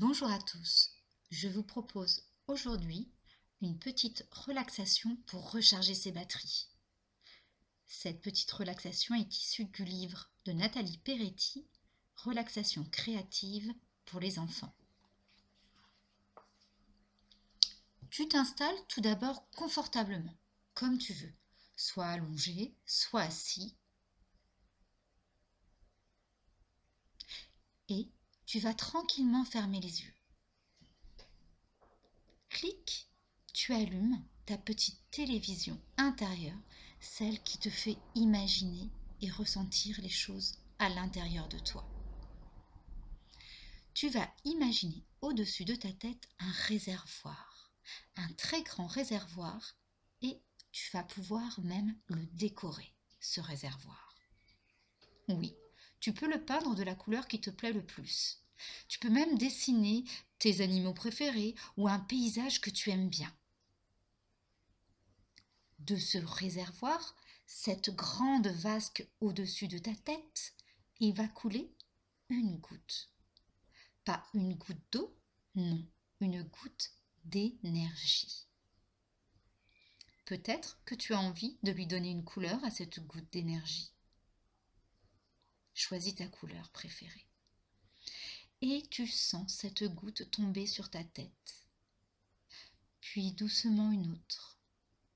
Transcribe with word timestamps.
Bonjour 0.00 0.30
à 0.30 0.38
tous, 0.38 0.92
je 1.32 1.48
vous 1.48 1.64
propose 1.64 2.22
aujourd'hui 2.46 3.10
une 3.60 3.76
petite 3.80 4.24
relaxation 4.30 5.16
pour 5.26 5.50
recharger 5.50 5.92
ses 5.92 6.12
batteries. 6.12 6.68
Cette 7.84 8.20
petite 8.20 8.52
relaxation 8.52 9.16
est 9.16 9.36
issue 9.36 9.64
du 9.64 9.84
livre 9.84 10.30
de 10.44 10.52
Nathalie 10.52 10.98
Peretti, 10.98 11.66
Relaxation 12.14 12.84
créative 12.84 13.74
pour 14.04 14.20
les 14.20 14.38
enfants. 14.38 14.72
Tu 18.10 18.28
t'installes 18.28 18.86
tout 18.86 19.00
d'abord 19.00 19.50
confortablement, 19.50 20.38
comme 20.74 20.98
tu 20.98 21.12
veux, 21.12 21.34
soit 21.74 22.06
allongé, 22.06 22.72
soit 22.86 23.22
assis. 23.22 23.74
Et 27.88 28.08
tu 28.48 28.60
vas 28.60 28.72
tranquillement 28.72 29.44
fermer 29.44 29.78
les 29.78 30.00
yeux. 30.00 30.14
Clique, 32.48 33.10
tu 33.52 33.74
allumes 33.74 34.24
ta 34.46 34.56
petite 34.56 34.98
télévision 35.10 35.78
intérieure, 35.98 36.58
celle 36.98 37.42
qui 37.42 37.58
te 37.58 37.68
fait 37.68 37.98
imaginer 38.14 38.88
et 39.20 39.30
ressentir 39.30 40.00
les 40.00 40.08
choses 40.08 40.54
à 40.78 40.88
l'intérieur 40.88 41.46
de 41.48 41.58
toi. 41.58 41.86
Tu 43.92 44.08
vas 44.08 44.32
imaginer 44.44 45.04
au-dessus 45.20 45.66
de 45.66 45.74
ta 45.74 45.92
tête 45.92 46.26
un 46.38 46.50
réservoir, 46.68 47.70
un 48.16 48.32
très 48.32 48.62
grand 48.62 48.86
réservoir, 48.86 49.76
et 50.22 50.40
tu 50.72 50.90
vas 50.92 51.04
pouvoir 51.04 51.60
même 51.60 51.94
le 52.06 52.24
décorer, 52.32 52.94
ce 53.20 53.42
réservoir. 53.42 54.16
Oui, 55.28 55.54
tu 56.00 56.12
peux 56.12 56.28
le 56.28 56.44
peindre 56.44 56.74
de 56.74 56.82
la 56.82 56.94
couleur 56.94 57.28
qui 57.28 57.40
te 57.40 57.50
plaît 57.50 57.72
le 57.72 57.84
plus. 57.84 58.42
Tu 58.88 58.98
peux 58.98 59.10
même 59.10 59.38
dessiner 59.38 60.04
tes 60.38 60.60
animaux 60.60 60.94
préférés 60.94 61.54
ou 61.76 61.88
un 61.88 61.98
paysage 61.98 62.60
que 62.60 62.70
tu 62.70 62.90
aimes 62.90 63.08
bien. 63.08 63.32
De 65.78 65.96
ce 65.96 66.18
réservoir, 66.18 67.16
cette 67.46 67.90
grande 67.90 68.48
vasque 68.48 69.06
au-dessus 69.20 69.68
de 69.68 69.78
ta 69.78 69.94
tête, 69.94 70.54
il 71.00 71.14
va 71.14 71.28
couler 71.28 71.72
une 72.28 72.56
goutte. 72.58 73.10
Pas 74.04 74.26
une 74.34 74.54
goutte 74.54 74.82
d'eau, 74.92 75.16
non, 75.54 75.86
une 76.20 76.42
goutte 76.42 76.90
d'énergie. 77.24 78.46
Peut-être 80.26 80.78
que 80.84 80.94
tu 80.94 81.14
as 81.14 81.20
envie 81.20 81.56
de 81.62 81.72
lui 81.72 81.86
donner 81.86 82.10
une 82.10 82.24
couleur 82.24 82.62
à 82.64 82.70
cette 82.70 83.00
goutte 83.06 83.32
d'énergie. 83.32 83.92
Choisis 85.88 86.16
ta 86.16 86.26
couleur 86.26 86.68
préférée. 86.68 87.26
Et 88.60 88.86
tu 88.90 89.06
sens 89.06 89.50
cette 89.50 89.84
goutte 89.84 90.30
tomber 90.30 90.66
sur 90.66 90.90
ta 90.90 91.02
tête. 91.02 91.66
Puis 93.00 93.32
doucement 93.32 93.90
une 93.90 94.12
autre. 94.12 94.58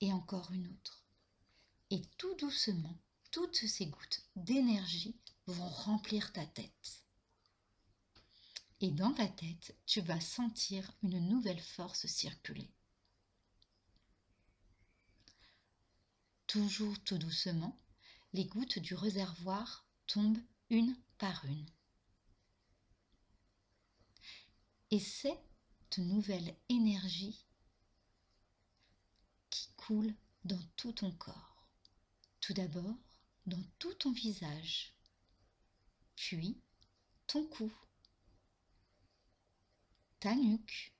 Et 0.00 0.12
encore 0.12 0.50
une 0.50 0.66
autre. 0.66 1.04
Et 1.90 2.02
tout 2.18 2.34
doucement, 2.34 2.98
toutes 3.30 3.64
ces 3.64 3.86
gouttes 3.86 4.24
d'énergie 4.34 5.14
vont 5.46 5.68
remplir 5.68 6.32
ta 6.32 6.44
tête. 6.44 7.04
Et 8.80 8.90
dans 8.90 9.12
ta 9.12 9.28
tête, 9.28 9.78
tu 9.86 10.00
vas 10.00 10.20
sentir 10.20 10.92
une 11.04 11.28
nouvelle 11.28 11.62
force 11.62 12.06
circuler. 12.08 12.68
Toujours 16.48 16.98
tout 17.04 17.18
doucement, 17.18 17.80
les 18.32 18.46
gouttes 18.46 18.80
du 18.80 18.96
réservoir 18.96 19.86
tombent 20.08 20.42
une 20.70 20.96
par 21.18 21.44
une. 21.44 21.66
Et 24.90 25.00
cette 25.00 25.98
nouvelle 25.98 26.56
énergie 26.68 27.44
qui 29.50 29.68
coule 29.76 30.14
dans 30.44 30.62
tout 30.76 30.92
ton 30.92 31.12
corps. 31.12 31.68
Tout 32.40 32.52
d'abord 32.52 32.96
dans 33.46 33.62
tout 33.78 33.94
ton 33.94 34.12
visage, 34.12 34.92
puis 36.16 36.60
ton 37.26 37.46
cou, 37.46 37.72
ta 40.20 40.34
nuque, 40.34 40.92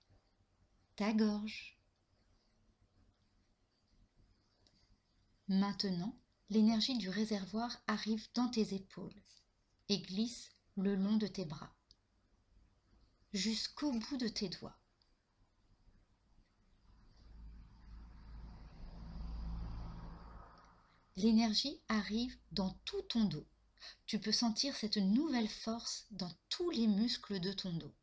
ta 0.95 1.13
gorge. 1.13 1.77
Maintenant, 5.49 6.17
l'énergie 6.51 6.97
du 6.99 7.09
réservoir 7.09 7.77
arrive 7.87 8.29
dans 8.35 8.49
tes 8.49 8.75
épaules 8.75 9.23
et 9.89 9.99
glisse 9.99 10.51
le 10.77 10.95
long 10.95 11.17
de 11.17 11.27
tes 11.27 11.45
bras, 11.45 11.75
jusqu'au 13.33 13.93
bout 13.93 14.17
de 14.17 14.29
tes 14.29 14.49
doigts. 14.49 14.77
L'énergie 21.17 21.81
arrive 21.89 22.37
dans 22.53 22.71
tout 22.85 23.01
ton 23.03 23.25
dos. 23.25 23.47
Tu 24.05 24.19
peux 24.19 24.33
sentir 24.33 24.77
cette 24.77 24.99
nouvelle 24.99 25.49
force 25.49 26.07
dans 26.11 26.33
tous 26.51 26.71
les 26.71 26.87
muscles 26.87 27.41
de 27.41 27.53
ton 27.53 27.73
dos. 27.73 27.95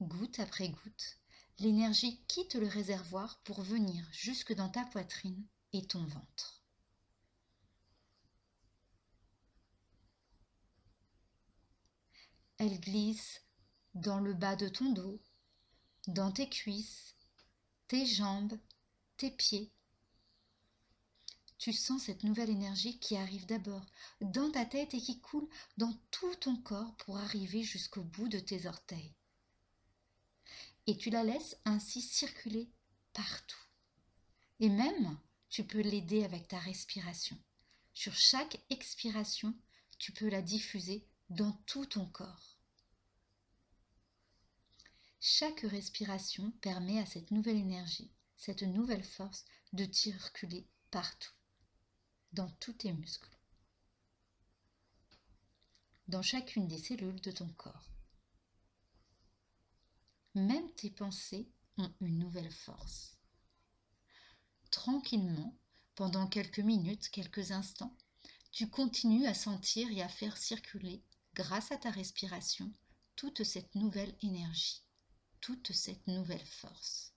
Goutte 0.00 0.40
après 0.40 0.68
goutte, 0.68 1.18
l'énergie 1.60 2.24
quitte 2.26 2.56
le 2.56 2.66
réservoir 2.66 3.38
pour 3.44 3.62
venir 3.62 4.04
jusque 4.10 4.52
dans 4.52 4.68
ta 4.68 4.84
poitrine 4.84 5.46
et 5.72 5.86
ton 5.86 6.04
ventre. 6.04 6.63
Elle 12.66 12.80
glisse 12.80 13.42
dans 13.94 14.20
le 14.20 14.32
bas 14.32 14.56
de 14.56 14.68
ton 14.68 14.90
dos, 14.90 15.20
dans 16.06 16.32
tes 16.32 16.48
cuisses, 16.48 17.14
tes 17.88 18.06
jambes, 18.06 18.58
tes 19.18 19.30
pieds. 19.30 19.70
Tu 21.58 21.74
sens 21.74 22.04
cette 22.04 22.24
nouvelle 22.24 22.48
énergie 22.48 22.98
qui 23.00 23.18
arrive 23.18 23.44
d'abord 23.44 23.84
dans 24.22 24.50
ta 24.50 24.64
tête 24.64 24.94
et 24.94 24.98
qui 24.98 25.20
coule 25.20 25.46
dans 25.76 25.92
tout 26.10 26.34
ton 26.36 26.56
corps 26.56 26.96
pour 26.96 27.18
arriver 27.18 27.62
jusqu'au 27.62 28.02
bout 28.02 28.28
de 28.28 28.38
tes 28.38 28.66
orteils. 28.66 29.12
Et 30.86 30.96
tu 30.96 31.10
la 31.10 31.22
laisses 31.22 31.58
ainsi 31.66 32.00
circuler 32.00 32.70
partout. 33.12 33.60
Et 34.60 34.70
même, 34.70 35.18
tu 35.50 35.64
peux 35.64 35.82
l'aider 35.82 36.24
avec 36.24 36.48
ta 36.48 36.60
respiration. 36.60 37.36
Sur 37.92 38.14
chaque 38.14 38.58
expiration, 38.70 39.54
tu 39.98 40.12
peux 40.12 40.30
la 40.30 40.40
diffuser 40.40 41.06
dans 41.30 41.52
tout 41.66 41.86
ton 41.86 42.06
corps. 42.06 42.53
Chaque 45.26 45.60
respiration 45.60 46.50
permet 46.60 46.98
à 46.98 47.06
cette 47.06 47.30
nouvelle 47.30 47.56
énergie, 47.56 48.12
cette 48.36 48.62
nouvelle 48.62 49.02
force 49.02 49.46
de 49.72 49.90
circuler 49.90 50.68
partout, 50.90 51.32
dans 52.34 52.50
tous 52.60 52.74
tes 52.74 52.92
muscles, 52.92 53.34
dans 56.08 56.20
chacune 56.20 56.68
des 56.68 56.76
cellules 56.76 57.22
de 57.22 57.30
ton 57.30 57.48
corps. 57.54 57.88
Même 60.34 60.70
tes 60.74 60.90
pensées 60.90 61.48
ont 61.78 61.90
une 62.02 62.18
nouvelle 62.18 62.52
force. 62.52 63.16
Tranquillement, 64.70 65.56
pendant 65.94 66.26
quelques 66.26 66.60
minutes, 66.60 67.08
quelques 67.08 67.50
instants, 67.50 67.96
tu 68.52 68.68
continues 68.68 69.24
à 69.24 69.32
sentir 69.32 69.90
et 69.90 70.02
à 70.02 70.08
faire 70.10 70.36
circuler, 70.36 71.02
grâce 71.32 71.72
à 71.72 71.78
ta 71.78 71.90
respiration, 71.90 72.70
toute 73.16 73.42
cette 73.42 73.74
nouvelle 73.74 74.14
énergie, 74.20 74.84
toute 75.44 75.72
cette 75.72 76.06
nouvelle 76.06 76.46
force. 76.46 77.12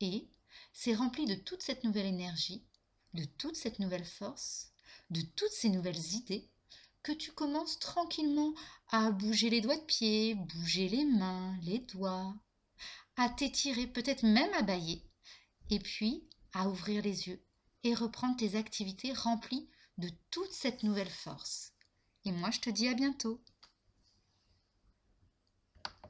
Et 0.00 0.26
c'est 0.72 0.94
rempli 0.94 1.26
de 1.26 1.34
toute 1.34 1.60
cette 1.60 1.84
nouvelle 1.84 2.06
énergie, 2.06 2.64
de 3.12 3.26
toute 3.26 3.56
cette 3.56 3.78
nouvelle 3.78 4.06
force, 4.06 4.72
de 5.10 5.20
toutes 5.36 5.52
ces 5.52 5.68
nouvelles 5.68 6.14
idées 6.14 6.48
que 7.02 7.12
tu 7.12 7.30
commences 7.32 7.78
tranquillement 7.78 8.54
à 8.88 9.10
bouger 9.10 9.50
les 9.50 9.60
doigts 9.60 9.76
de 9.76 9.84
pied, 9.84 10.34
bouger 10.34 10.88
les 10.88 11.04
mains, 11.04 11.58
les 11.60 11.80
doigts, 11.80 12.34
à 13.16 13.28
t'étirer, 13.28 13.86
peut-être 13.86 14.22
même 14.22 14.54
à 14.54 14.62
bailler, 14.62 15.04
et 15.68 15.78
puis 15.78 16.26
à 16.54 16.70
ouvrir 16.70 17.02
les 17.02 17.28
yeux 17.28 17.44
et 17.82 17.92
reprendre 17.92 18.38
tes 18.38 18.56
activités 18.56 19.12
remplies 19.12 19.68
de 19.98 20.08
toute 20.30 20.52
cette 20.52 20.84
nouvelle 20.84 21.10
force. 21.10 21.74
Et 22.24 22.32
moi, 22.32 22.50
je 22.50 22.60
te 22.60 22.70
dis 22.70 22.88
à 22.88 22.94
bientôt. 22.94 23.44